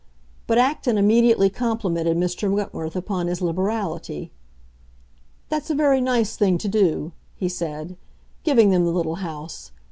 But 0.47 0.57
Acton 0.57 0.97
immediately 0.97 1.51
complimented 1.51 2.17
Mr. 2.17 2.51
Wentworth 2.51 2.95
upon 2.95 3.27
his 3.27 3.39
liberality. 3.39 4.31
"That's 5.49 5.69
a 5.69 5.75
very 5.75 6.01
nice 6.01 6.35
thing 6.35 6.57
to 6.57 6.67
do," 6.67 7.11
he 7.35 7.47
said, 7.47 7.97
"giving 8.43 8.71
them 8.71 8.85
the 8.85 8.91
little 8.93 9.17
house. 9.21 9.69